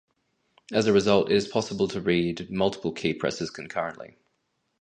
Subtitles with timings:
[0.71, 4.17] As a result, it is possible to read multiple key presses concurrently.